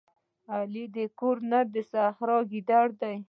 علي 0.53 0.85
د 0.95 0.97
کور 1.19 1.37
نر 1.49 1.65
د 1.75 1.77
سحرا 1.91 2.37
ګیدړه 2.51 2.87
ده. 2.99 3.11